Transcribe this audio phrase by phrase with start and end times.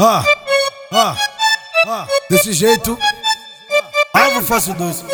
[0.00, 0.24] Ah,
[0.92, 1.16] ah,
[1.86, 2.98] ah, desse jeito.
[4.12, 5.04] Alvo fácil dois.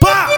[0.00, 0.28] Pá!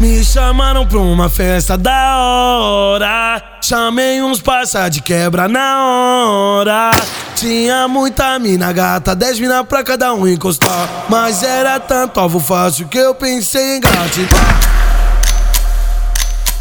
[0.00, 3.60] Me chamaram pra uma festa da hora.
[3.62, 6.90] Chamei uns parça de quebra na hora.
[7.36, 10.88] Tinha muita mina gata, dez mina pra cada um encostar.
[11.10, 14.38] Mas era tanto alvo fácil que eu pensei em gratidão.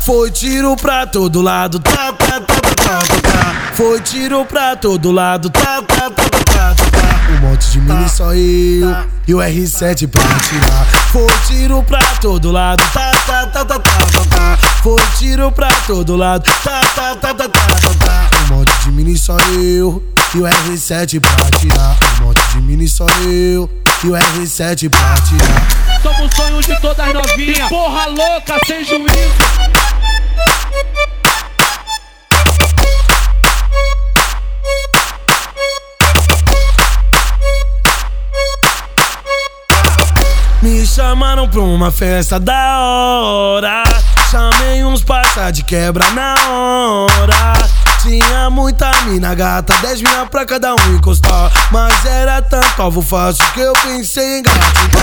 [0.05, 3.73] Foi tiro pra todo lado, tá, tá, tá, tá, tá, tá, tá.
[3.73, 7.31] Foi tiro pra todo lado, tá, tá, tá, tá, tá, tá, tá.
[7.31, 8.95] Um monte de mini só eu
[9.27, 10.85] e o R7 pra tirar.
[11.13, 14.57] Foi tiro pra todo lado, tá, tá, tá, tá, tá, tá, tá.
[14.83, 18.29] Foi tiro pra todo lado, tá, tá, tá, tá, tá, tá, tá.
[18.43, 20.03] Um monte de mini só eu
[20.35, 21.97] e o R7 pra tirar.
[22.19, 23.69] Um monte de mini só eu
[24.03, 26.01] e o R7 pra tirar.
[26.01, 29.05] Somos sonhos de todas novinhas, porra louca, sem juízo.
[40.61, 43.83] Me chamaram pra uma festa da hora.
[44.29, 47.84] Chamei uns parça de quebra na hora.
[48.05, 51.51] Tinha muita mina gata, dez mina pra cada um encostar.
[51.71, 55.01] Mas era tanto alvo fácil que eu pensei em gratidão.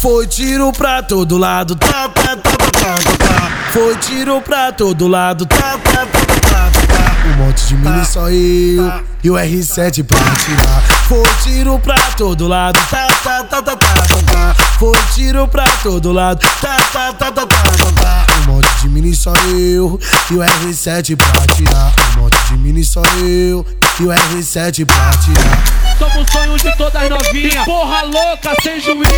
[0.00, 3.50] Foi tiro pra todo lado, tá, tá, tá, tá, tá, tá, tá.
[3.72, 7.16] Foi tiro pra todo lado, tá, tá, tá, tá, tá, tá, tá.
[7.26, 8.92] Um monte de mini só eu
[9.24, 10.80] e o R7 pra tirar.
[11.08, 14.54] Foi tiro pra todo lado, tá, tá, tá, tá, tá, tá, tá.
[14.78, 18.27] Foi tiro pra todo lado, tá, tá, tá, tá, tá, tá, tá
[19.18, 21.92] só eu que o R7 pra tirar.
[22.16, 23.66] Um monte de mini só eu
[23.96, 25.98] que o R7 pra tirar.
[25.98, 29.08] Somos sonhos de todas novinhas, porra louca, sem juízo.